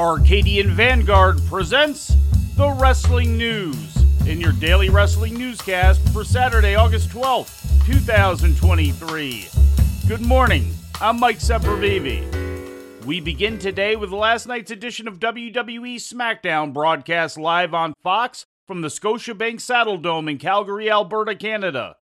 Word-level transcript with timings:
Arcadian 0.00 0.70
Vanguard 0.70 1.44
presents 1.44 2.16
the 2.56 2.70
Wrestling 2.70 3.36
News 3.36 3.98
in 4.26 4.40
your 4.40 4.52
daily 4.52 4.88
wrestling 4.88 5.34
newscast 5.34 6.00
for 6.08 6.24
Saturday, 6.24 6.74
August 6.74 7.10
12th, 7.10 7.84
2023. 7.84 9.48
Good 10.08 10.22
morning. 10.22 10.72
I'm 11.02 11.20
Mike 11.20 11.36
Sempervive. 11.38 13.04
We 13.04 13.20
begin 13.20 13.58
today 13.58 13.94
with 13.94 14.10
last 14.10 14.46
night's 14.46 14.70
edition 14.70 15.06
of 15.06 15.20
WWE 15.20 15.96
SmackDown 15.96 16.72
broadcast 16.72 17.36
live 17.36 17.74
on 17.74 17.92
Fox 18.02 18.46
from 18.66 18.80
the 18.80 18.88
Scotiabank 18.88 19.56
Saddledome 19.56 20.30
in 20.30 20.38
Calgary, 20.38 20.90
Alberta, 20.90 21.34
Canada. 21.34 21.96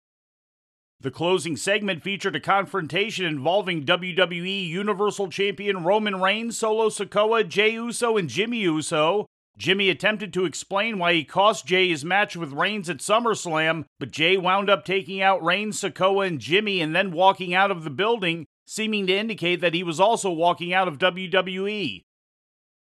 The 1.00 1.12
closing 1.12 1.56
segment 1.56 2.02
featured 2.02 2.34
a 2.34 2.40
confrontation 2.40 3.24
involving 3.24 3.84
WWE 3.84 4.68
Universal 4.68 5.28
Champion 5.28 5.84
Roman 5.84 6.20
Reigns, 6.20 6.58
Solo 6.58 6.88
Sikoa, 6.88 7.48
Jey 7.48 7.70
Uso, 7.70 8.16
and 8.16 8.28
Jimmy 8.28 8.58
Uso. 8.58 9.26
Jimmy 9.56 9.90
attempted 9.90 10.32
to 10.32 10.44
explain 10.44 10.98
why 10.98 11.12
he 11.12 11.22
cost 11.22 11.66
Jey 11.66 11.88
his 11.88 12.04
match 12.04 12.36
with 12.36 12.52
Reigns 12.52 12.90
at 12.90 12.98
SummerSlam, 12.98 13.84
but 14.00 14.10
Jey 14.10 14.36
wound 14.36 14.68
up 14.68 14.84
taking 14.84 15.22
out 15.22 15.44
Reigns, 15.44 15.80
Sikoa, 15.80 16.26
and 16.26 16.40
Jimmy 16.40 16.80
and 16.80 16.96
then 16.96 17.12
walking 17.12 17.54
out 17.54 17.70
of 17.70 17.84
the 17.84 17.90
building, 17.90 18.46
seeming 18.66 19.06
to 19.06 19.16
indicate 19.16 19.60
that 19.60 19.74
he 19.74 19.84
was 19.84 20.00
also 20.00 20.32
walking 20.32 20.74
out 20.74 20.88
of 20.88 20.98
WWE. 20.98 22.02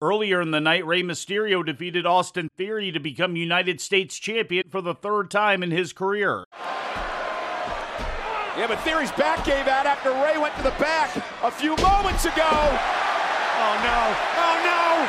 Earlier 0.00 0.40
in 0.40 0.52
the 0.52 0.60
night, 0.60 0.86
Rey 0.86 1.02
Mysterio 1.02 1.64
defeated 1.64 2.06
Austin 2.06 2.48
Theory 2.56 2.92
to 2.92 2.98
become 2.98 3.36
United 3.36 3.78
States 3.78 4.18
Champion 4.18 4.64
for 4.70 4.80
the 4.80 4.94
third 4.94 5.30
time 5.30 5.62
in 5.62 5.70
his 5.70 5.92
career. 5.92 6.46
Yeah, 8.60 8.66
but 8.66 8.80
Theory's 8.80 9.10
back 9.12 9.42
gave 9.46 9.66
out 9.68 9.86
after 9.86 10.10
Rey 10.10 10.36
went 10.36 10.54
to 10.56 10.62
the 10.62 10.76
back 10.76 11.16
a 11.42 11.50
few 11.50 11.74
moments 11.76 12.26
ago. 12.26 12.44
Oh 12.44 13.74
no, 13.80 14.12
oh 14.36 14.56
no! 14.60 15.08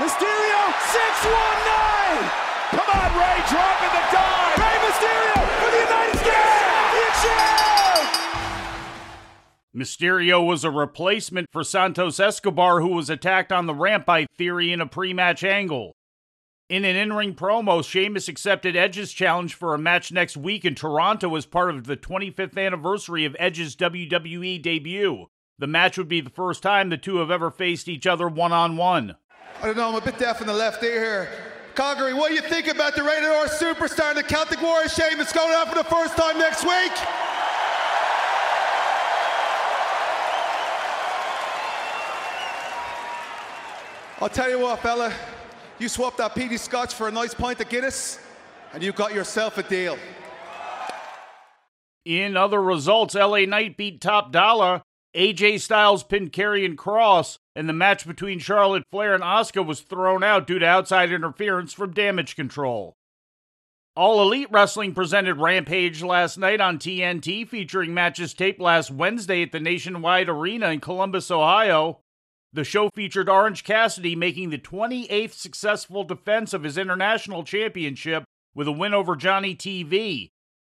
Mysterio, 0.00 0.72
619! 0.88 2.24
Come 2.72 2.88
on, 2.88 3.12
Rey, 3.20 3.36
dropping 3.52 3.92
the 3.92 4.00
dime! 4.08 4.56
Rey 4.56 4.80
Mysterio 4.80 5.44
for 5.60 5.68
the 5.76 5.82
United 5.84 6.16
States 6.24 6.56
Championship! 7.20 8.08
Mysterio 9.76 10.46
was 10.46 10.64
a 10.64 10.70
replacement 10.70 11.50
for 11.52 11.62
Santos 11.64 12.18
Escobar, 12.18 12.80
who 12.80 12.94
was 12.94 13.10
attacked 13.10 13.52
on 13.52 13.66
the 13.66 13.74
ramp 13.74 14.06
by 14.06 14.24
Theory 14.38 14.72
in 14.72 14.80
a 14.80 14.86
pre 14.86 15.12
match 15.12 15.44
angle. 15.44 15.93
In 16.74 16.84
an 16.84 16.96
in 16.96 17.12
ring 17.12 17.36
promo, 17.36 17.84
Sheamus 17.84 18.26
accepted 18.26 18.74
Edge's 18.74 19.12
challenge 19.12 19.54
for 19.54 19.74
a 19.74 19.78
match 19.78 20.10
next 20.10 20.36
week 20.36 20.64
in 20.64 20.74
Toronto 20.74 21.36
as 21.36 21.46
part 21.46 21.70
of 21.70 21.86
the 21.86 21.96
25th 21.96 22.58
anniversary 22.58 23.24
of 23.24 23.36
Edge's 23.38 23.76
WWE 23.76 24.60
debut. 24.60 25.26
The 25.56 25.68
match 25.68 25.96
would 25.96 26.08
be 26.08 26.20
the 26.20 26.30
first 26.30 26.64
time 26.64 26.90
the 26.90 26.96
two 26.96 27.18
have 27.18 27.30
ever 27.30 27.52
faced 27.52 27.86
each 27.86 28.08
other 28.08 28.26
one 28.26 28.50
on 28.50 28.76
one. 28.76 29.14
I 29.62 29.66
don't 29.66 29.76
know, 29.76 29.88
I'm 29.90 29.94
a 29.94 30.00
bit 30.00 30.18
deaf 30.18 30.40
in 30.40 30.48
the 30.48 30.52
left 30.52 30.82
ear 30.82 31.00
here. 31.00 31.28
Calgary, 31.76 32.12
what 32.12 32.30
do 32.30 32.34
you 32.34 32.42
think 32.42 32.66
about 32.66 32.96
the 32.96 33.04
Rated 33.04 33.28
R 33.28 33.46
superstar 33.46 34.08
and 34.08 34.18
the 34.18 34.24
Celtic 34.24 34.60
Warrior 34.60 34.88
Sheamus 34.88 35.32
going 35.32 35.54
out 35.54 35.68
for 35.68 35.76
the 35.76 35.84
first 35.84 36.16
time 36.16 36.38
next 36.40 36.64
week? 36.64 36.92
I'll 44.20 44.28
tell 44.28 44.50
you 44.50 44.58
what, 44.58 44.80
fella. 44.80 45.14
You 45.78 45.88
swap 45.88 46.16
that 46.18 46.34
PD 46.36 46.58
Scotch 46.58 46.94
for 46.94 47.08
a 47.08 47.10
nice 47.10 47.34
pint 47.34 47.60
of 47.60 47.68
Guinness, 47.68 48.20
and 48.72 48.82
you 48.82 48.92
got 48.92 49.12
yourself 49.12 49.58
a 49.58 49.62
deal. 49.64 49.98
In 52.04 52.36
other 52.36 52.62
results, 52.62 53.14
LA 53.14 53.40
Knight 53.40 53.76
beat 53.76 54.00
Top 54.00 54.30
Dolla, 54.30 54.82
AJ 55.16 55.60
Styles 55.60 56.04
pinned 56.04 56.32
Karrion 56.32 56.76
Kross, 56.76 57.38
and 57.56 57.68
the 57.68 57.72
match 57.72 58.06
between 58.06 58.38
Charlotte 58.38 58.84
Flair 58.92 59.14
and 59.14 59.24
Asuka 59.24 59.66
was 59.66 59.80
thrown 59.80 60.22
out 60.22 60.46
due 60.46 60.60
to 60.60 60.66
outside 60.66 61.10
interference 61.10 61.72
from 61.72 61.92
Damage 61.92 62.36
Control. 62.36 62.94
All 63.96 64.22
Elite 64.22 64.48
Wrestling 64.50 64.92
presented 64.92 65.40
Rampage 65.40 66.02
last 66.02 66.36
night 66.36 66.60
on 66.60 66.78
TNT, 66.78 67.48
featuring 67.48 67.94
matches 67.94 68.34
taped 68.34 68.60
last 68.60 68.90
Wednesday 68.90 69.42
at 69.42 69.52
the 69.52 69.60
Nationwide 69.60 70.28
Arena 70.28 70.70
in 70.70 70.80
Columbus, 70.80 71.30
Ohio. 71.30 72.00
The 72.54 72.62
show 72.62 72.88
featured 72.94 73.28
Orange 73.28 73.64
Cassidy 73.64 74.14
making 74.14 74.50
the 74.50 74.58
28th 74.58 75.32
successful 75.32 76.04
defense 76.04 76.54
of 76.54 76.62
his 76.62 76.78
international 76.78 77.42
championship 77.42 78.22
with 78.54 78.68
a 78.68 78.72
win 78.72 78.94
over 78.94 79.16
Johnny 79.16 79.56
TV. 79.56 80.30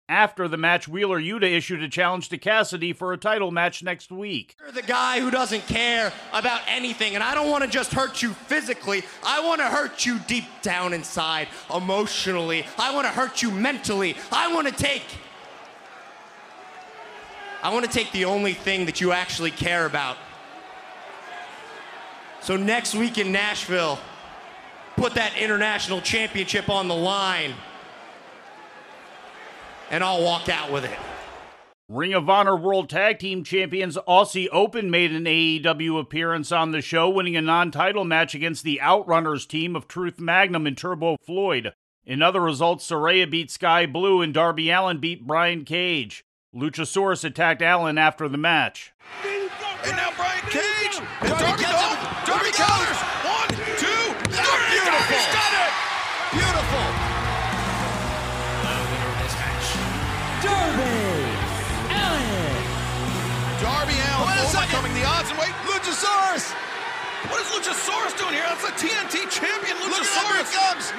After 0.09 0.47
the 0.47 0.57
match, 0.57 0.87
Wheeler 0.87 1.21
Yuta 1.21 1.43
issued 1.43 1.83
a 1.83 1.89
challenge 1.89 2.29
to 2.29 2.39
Cassidy 2.39 2.93
for 2.93 3.13
a 3.13 3.19
title 3.19 3.51
match 3.51 3.83
next 3.83 4.13
week. 4.13 4.55
You're 4.61 4.71
the 4.71 4.83
guy 4.83 5.19
who 5.19 5.29
doesn't 5.33 5.67
care 5.67 6.13
about 6.33 6.61
anything, 6.69 7.17
and 7.17 7.25
I 7.25 7.35
don't 7.35 7.51
want 7.51 7.65
to 7.65 7.71
just 7.71 7.93
hurt 7.93 8.23
you 8.23 8.33
physically. 8.33 9.03
I 9.25 9.45
want 9.45 9.61
to 9.61 9.67
hurt 9.67 10.07
you 10.07 10.21
deep 10.29 10.45
down 10.63 10.93
inside, 10.93 11.49
emotionally. 11.75 12.65
I 12.79 12.95
want 12.95 13.09
to 13.09 13.13
hurt 13.13 13.43
you 13.43 13.51
mentally. 13.51 14.15
I 14.31 14.55
want 14.55 14.69
to 14.69 14.73
take. 14.73 15.03
I 17.61 17.75
want 17.75 17.85
to 17.87 17.91
take 17.91 18.13
the 18.13 18.27
only 18.27 18.55
thing 18.55 18.87
that 18.87 19.01
you 19.01 19.11
actually 19.11 19.51
care 19.51 19.85
about. 19.85 20.17
So 22.43 22.57
next 22.57 22.97
week 22.97 23.19
in 23.19 23.31
Nashville, 23.31 24.01
put 24.97 25.15
that 25.15 25.37
international 25.37 26.01
championship 26.01 26.69
on 26.69 26.89
the 26.89 26.95
line, 26.95 27.55
and 29.91 30.03
I'll 30.03 30.25
walk 30.25 30.49
out 30.49 30.73
with 30.73 30.85
it. 30.85 30.99
Ring 31.89 32.15
of 32.15 32.29
Honor 32.29 32.57
World 32.57 32.89
Tag 32.91 33.21
Team 33.21 33.45
Champions 33.45 33.97
Aussie 34.09 34.49
Open 34.51 34.91
made 34.91 35.13
an 35.13 35.25
AEW 35.25 36.01
appearance 36.01 36.51
on 36.51 36.73
the 36.73 36.81
show, 36.81 37.09
winning 37.09 37.37
a 37.37 37.43
non 37.43 37.71
title 37.71 38.05
match 38.05 38.35
against 38.35 38.65
the 38.65 38.81
Outrunners 38.83 39.47
team 39.47 39.77
of 39.77 39.87
Truth 39.87 40.19
Magnum 40.19 40.67
and 40.67 40.77
Turbo 40.77 41.19
Floyd. 41.25 41.75
In 42.05 42.23
other 42.23 42.41
results, 42.41 42.89
Saraya 42.89 43.31
beat 43.31 43.53
Skye 43.53 43.87
Blue 43.87 44.21
and 44.21 44.35
Darby 44.35 44.69
Allin 44.71 44.99
beat 44.99 45.27
Brian 45.27 45.65
Cage. 45.65 46.25
Luchasaurus 46.53 47.25
attacked 47.25 47.63
Allin 47.63 47.99
after 47.99 48.29
the 48.29 48.39
match. 48.39 48.93
And 49.85 49.97
now 49.97 50.11
Brian 50.17 50.41
Cage 50.49 51.01
and 51.21 51.39
Darby, 51.39 51.63
no, 51.63 51.69
Darby 51.69 52.12
Luchasaurus 67.73 68.19
doing 68.19 68.35
here? 68.35 68.45
That's 68.45 68.65
a 68.65 68.73
TNT 68.73 69.31
champion, 69.31 69.77
Luchasaurus. 69.79 70.53
comes. 70.53 70.93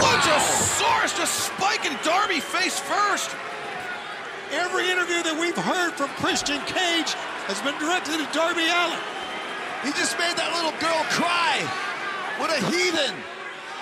Luchasaurus 0.00 1.16
just 1.16 1.44
spiking 1.44 1.92
Darby 2.02 2.40
face 2.40 2.78
first. 2.78 3.36
Every 4.50 4.88
interview 4.88 5.22
that 5.22 5.38
we've 5.38 5.56
heard 5.56 5.92
from 5.92 6.08
Christian 6.16 6.58
Cage 6.62 7.12
has 7.52 7.60
been 7.60 7.76
directed 7.78 8.16
to 8.16 8.26
Darby 8.32 8.64
Allin. 8.64 8.98
He 9.84 9.92
just 9.92 10.18
made 10.18 10.32
that 10.36 10.56
little 10.56 10.72
girl 10.80 11.04
cry. 11.12 11.60
What 12.40 12.48
a 12.50 12.64
heathen. 12.72 13.14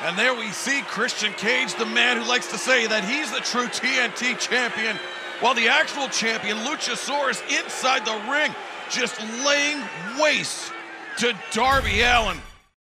And 0.02 0.18
there 0.18 0.34
we 0.34 0.50
see 0.50 0.82
Christian 0.82 1.32
Cage, 1.34 1.74
the 1.76 1.86
man 1.86 2.16
who 2.16 2.24
likes 2.24 2.50
to 2.50 2.58
say 2.58 2.88
that 2.88 3.04
he's 3.04 3.30
the 3.30 3.40
true 3.46 3.68
TNT 3.70 4.36
champion, 4.38 4.96
while 5.38 5.54
the 5.54 5.68
actual 5.68 6.08
champion, 6.08 6.58
Luchasaurus, 6.58 7.42
inside 7.46 8.04
the 8.04 8.18
ring, 8.30 8.52
just 8.90 9.20
laying 9.44 9.82
waste 10.20 10.72
to 11.18 11.36
Darby 11.52 12.02
Allin. 12.02 12.38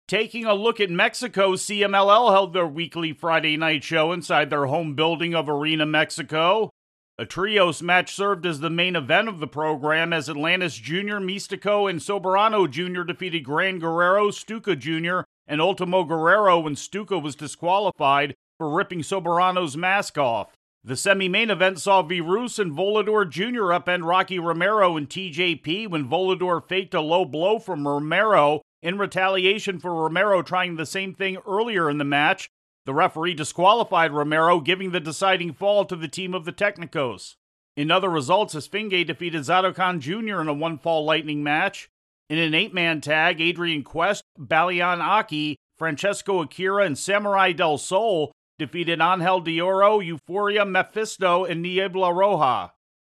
Taking 0.07 0.45
a 0.45 0.53
look 0.53 0.79
at 0.79 0.89
Mexico, 0.89 1.53
CMLL 1.53 2.31
held 2.31 2.53
their 2.53 2.67
weekly 2.67 3.11
Friday 3.11 3.57
night 3.57 3.83
show 3.83 4.13
inside 4.13 4.49
their 4.49 4.67
home 4.67 4.95
building 4.95 5.35
of 5.35 5.49
Arena 5.49 5.85
Mexico. 5.85 6.69
A 7.17 7.25
trios 7.25 7.81
match 7.81 8.13
served 8.13 8.45
as 8.45 8.59
the 8.59 8.69
main 8.69 8.95
event 8.95 9.27
of 9.27 9.39
the 9.39 9.47
program 9.47 10.13
as 10.13 10.29
Atlantis 10.29 10.77
Jr., 10.77 11.17
Mistico, 11.17 11.89
and 11.89 11.99
Soberano 11.99 12.69
Jr. 12.69 13.01
defeated 13.01 13.43
Gran 13.43 13.79
Guerrero, 13.79 14.29
Stuka 14.29 14.75
Jr., 14.75 15.21
and 15.47 15.59
Ultimo 15.59 16.03
Guerrero 16.03 16.59
when 16.59 16.75
Stuka 16.75 17.17
was 17.17 17.35
disqualified 17.35 18.35
for 18.57 18.69
ripping 18.69 19.01
Soberano's 19.01 19.75
mask 19.75 20.17
off. 20.17 20.56
The 20.87 20.95
semi 20.95 21.27
main 21.27 21.49
event 21.49 21.81
saw 21.81 22.01
Virus 22.01 22.57
and 22.59 22.71
Volador 22.71 23.29
Jr. 23.29 23.73
upend 23.75 24.05
Rocky 24.05 24.39
Romero 24.39 24.95
and 24.95 25.09
TJP 25.09 25.89
when 25.89 26.07
Volador 26.07 26.65
faked 26.65 26.93
a 26.93 27.01
low 27.01 27.25
blow 27.25 27.59
from 27.59 27.85
Romero 27.85 28.61
in 28.81 28.97
retaliation 28.97 29.79
for 29.79 29.93
Romero 29.93 30.41
trying 30.41 30.77
the 30.77 30.85
same 30.85 31.13
thing 31.13 31.39
earlier 31.45 31.89
in 31.89 31.97
the 31.97 32.05
match. 32.05 32.47
The 32.85 32.93
referee 32.93 33.33
disqualified 33.33 34.13
Romero, 34.13 34.61
giving 34.61 34.91
the 34.91 35.01
deciding 35.01 35.51
fall 35.51 35.83
to 35.83 35.97
the 35.97 36.07
team 36.07 36.33
of 36.33 36.45
the 36.45 36.53
Technicos. 36.53 37.35
In 37.75 37.91
other 37.91 38.09
results, 38.09 38.55
Esfinge 38.55 39.05
defeated 39.05 39.41
Zandokan 39.41 39.99
Jr. 39.99 40.39
in 40.39 40.47
a 40.47 40.53
one 40.53 40.77
fall 40.77 41.03
lightning 41.03 41.43
match. 41.43 41.89
In 42.29 42.37
an 42.37 42.53
eight 42.53 42.73
man 42.73 43.01
tag, 43.01 43.41
Adrian 43.41 43.83
Quest, 43.83 44.23
Balian 44.39 45.01
Aki, 45.01 45.57
Francesco 45.77 46.41
Akira, 46.43 46.85
and 46.85 46.97
Samurai 46.97 47.51
del 47.51 47.77
Sol 47.77 48.31
defeated 48.57 49.01
Angel 49.01 49.41
Dioro, 49.41 49.99
Euforia, 49.99 50.65
Mephisto, 50.65 51.45
and 51.45 51.61
Niebla 51.61 52.09
Roja. 52.09 52.71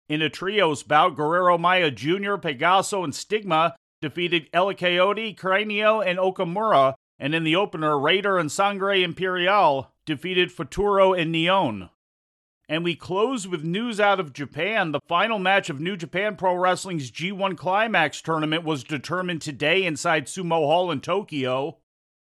In 0.09 0.23
a 0.23 0.29
trios 0.29 0.83
bout, 0.83 1.17
Guerrero 1.17 1.59
Maya 1.59 1.91
Jr., 1.91 2.37
Pegaso, 2.37 3.03
and 3.03 3.15
Stigma 3.15 3.75
defeated 4.01 4.49
El 4.53 4.75
Coyote, 4.75 5.33
Craneo, 5.33 6.01
and 6.01 6.19
Okamura, 6.19 6.95
and 7.19 7.35
in 7.35 7.45
the 7.45 7.57
opener, 7.57 7.99
Raider 7.99 8.39
and 8.39 8.51
Sangre 8.51 9.03
Imperial 9.03 9.93
defeated 10.05 10.51
Futuro 10.51 11.13
and 11.13 11.31
Neon. 11.31 11.89
And 12.69 12.85
we 12.85 12.97
close 12.97 13.47
with 13.47 13.65
news 13.65 14.01
out 14.01 14.19
of 14.19 14.33
Japan. 14.33 14.93
The 14.93 15.01
final 15.07 15.39
match 15.39 15.71
of 15.71 15.81
New 15.81 15.97
Japan 15.97 16.37
Pro 16.37 16.55
Wrestling's 16.55 17.11
G1 17.11 17.57
Climax 17.57 18.23
tournament 18.23 18.65
was 18.65 18.83
determined 18.83 19.43
today 19.43 19.85
inside 19.85 20.27
Sumo 20.27 20.67
Hall 20.67 20.91
in 20.91 21.01
Tokyo. 21.01 21.79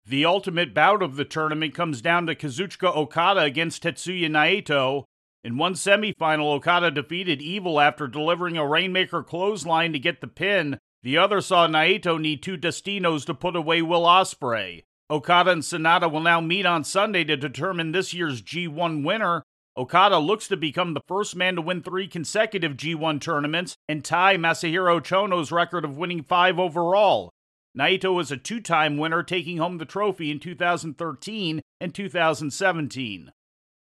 The 0.05 0.25
ultimate 0.25 0.73
bout 0.73 1.03
of 1.03 1.15
the 1.15 1.25
tournament 1.25 1.75
comes 1.75 2.01
down 2.01 2.25
to 2.27 2.35
Kazuchika 2.35 2.95
Okada 2.95 3.41
against 3.41 3.83
Tetsuya 3.83 4.29
Naito. 4.29 5.03
In 5.43 5.57
one 5.57 5.73
semifinal, 5.73 6.53
Okada 6.55 6.91
defeated 6.91 7.41
Evil 7.41 7.79
after 7.79 8.07
delivering 8.07 8.57
a 8.57 8.67
Rainmaker 8.67 9.23
clothesline 9.23 9.93
to 9.93 9.99
get 9.99 10.19
the 10.19 10.27
pin. 10.27 10.79
The 11.03 11.17
other 11.17 11.41
saw 11.41 11.67
Naito 11.67 12.19
need 12.19 12.43
two 12.43 12.57
Destinos 12.57 13.25
to 13.25 13.33
put 13.33 13.55
away 13.55 13.81
Will 13.81 14.03
Ospreay. 14.03 14.83
Okada 15.09 15.51
and 15.51 15.61
Sanada 15.63 16.11
will 16.11 16.19
now 16.19 16.41
meet 16.41 16.65
on 16.65 16.83
Sunday 16.83 17.23
to 17.23 17.37
determine 17.37 17.91
this 17.91 18.13
year's 18.13 18.41
G1 18.41 19.03
winner. 19.03 19.43
Okada 19.77 20.19
looks 20.19 20.47
to 20.49 20.57
become 20.57 20.93
the 20.93 21.01
first 21.07 21.35
man 21.35 21.55
to 21.55 21.61
win 21.61 21.81
three 21.81 22.07
consecutive 22.07 22.73
G1 22.73 23.21
tournaments 23.21 23.75
and 23.87 24.03
tie 24.03 24.35
Masahiro 24.35 24.99
Chono's 25.01 25.51
record 25.51 25.85
of 25.85 25.97
winning 25.97 26.21
five 26.21 26.59
overall. 26.59 27.31
Naito 27.79 28.19
is 28.19 28.29
a 28.29 28.35
two 28.35 28.59
time 28.59 28.97
winner, 28.97 29.23
taking 29.23 29.57
home 29.57 29.77
the 29.77 29.85
trophy 29.85 30.31
in 30.31 30.39
2013 30.39 31.61
and 31.79 31.95
2017. 31.95 33.31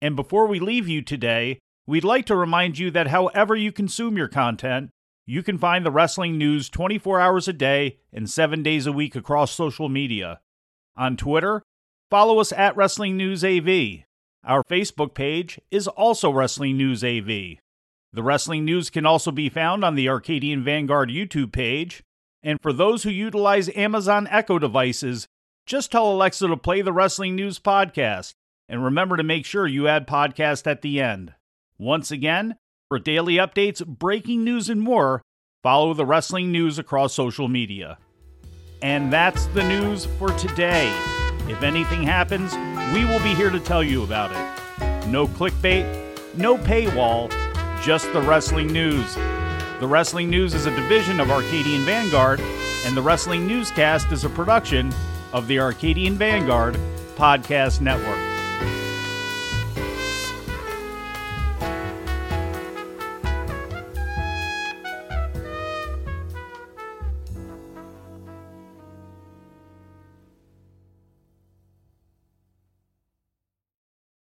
And 0.02 0.16
before 0.18 0.48
we 0.48 0.60
leave 0.60 0.90
you 0.90 1.02
today, 1.02 1.60
we'd 1.88 2.04
like 2.04 2.26
to 2.26 2.36
remind 2.36 2.78
you 2.78 2.92
that 2.92 3.08
however 3.08 3.56
you 3.56 3.72
consume 3.72 4.18
your 4.18 4.28
content, 4.28 4.90
you 5.26 5.42
can 5.42 5.58
find 5.58 5.86
the 5.86 5.92
wrestling 5.92 6.38
news 6.38 6.70
24 6.70 7.22
hours 7.22 7.48
a 7.48 7.54
day 7.54 8.00
and 8.12 8.30
7 8.30 8.62
days 8.62 8.86
a 8.86 8.92
week 8.92 9.16
across 9.16 9.54
social 9.54 9.88
media. 9.88 10.42
On 10.98 11.16
Twitter, 11.16 11.64
follow 12.12 12.40
us 12.40 12.52
at 12.52 12.76
Wrestling 12.76 13.16
News 13.16 13.46
AV. 13.46 14.04
Our 14.44 14.64
Facebook 14.70 15.14
page 15.14 15.58
is 15.72 15.88
also 15.88 16.32
Wrestling 16.32 16.76
News 16.76 17.02
AV. 17.02 17.60
The 18.12 18.24
wrestling 18.24 18.66
news 18.66 18.90
can 18.90 19.06
also 19.06 19.32
be 19.32 19.50
found 19.50 19.86
on 19.86 19.96
the 19.96 20.10
Arcadian 20.10 20.64
Vanguard 20.64 21.10
YouTube 21.10 21.54
page. 21.54 22.04
And 22.46 22.62
for 22.62 22.72
those 22.72 23.02
who 23.02 23.10
utilize 23.10 23.76
Amazon 23.76 24.28
Echo 24.30 24.60
devices, 24.60 25.28
just 25.66 25.92
tell 25.92 26.12
Alexa 26.12 26.48
to 26.48 26.56
play 26.56 26.84
the 26.84 26.94
Wrestling 26.94 27.36
News 27.36 27.60
podcast. 27.60 28.36
And 28.70 28.84
remember 28.84 29.18
to 29.18 29.24
make 29.24 29.48
sure 29.48 29.68
you 29.68 29.88
add 29.88 30.08
podcast 30.08 30.68
at 30.68 30.84
the 30.84 31.02
end. 31.02 31.34
Once 31.80 32.12
again, 32.12 32.56
for 32.88 33.00
daily 33.00 33.38
updates, 33.38 33.86
breaking 33.86 34.44
news, 34.44 34.70
and 34.70 34.80
more, 34.80 35.24
follow 35.64 35.96
the 35.96 36.06
wrestling 36.06 36.52
news 36.52 36.78
across 36.78 37.16
social 37.16 37.48
media. 37.48 37.98
And 38.80 39.12
that's 39.12 39.48
the 39.48 39.68
news 39.68 40.06
for 40.06 40.30
today. 40.34 40.94
If 41.50 41.64
anything 41.64 42.04
happens, 42.04 42.54
we 42.94 43.06
will 43.06 43.24
be 43.24 43.34
here 43.34 43.50
to 43.50 43.60
tell 43.60 43.84
you 43.84 44.04
about 44.04 44.32
it. 44.32 45.08
No 45.08 45.26
clickbait, 45.26 46.38
no 46.38 46.60
paywall, 46.60 47.32
just 47.82 48.12
the 48.14 48.22
wrestling 48.22 48.68
news. 48.68 49.18
The 49.80 49.88
Wrestling 49.88 50.30
News 50.30 50.54
is 50.54 50.68
a 50.68 50.74
division 50.74 51.20
of 51.20 51.30
Arcadian 51.30 51.82
Vanguard, 51.82 52.40
and 52.86 52.96
the 52.96 53.02
Wrestling 53.02 53.46
Newscast 53.46 54.10
is 54.10 54.24
a 54.24 54.30
production 54.30 54.94
of 55.34 55.48
the 55.48 55.60
Arcadian 55.60 56.16
Vanguard 56.16 56.80
Podcast 57.18 57.82
Network. 57.82 58.35